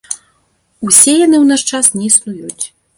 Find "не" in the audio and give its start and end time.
2.01-2.13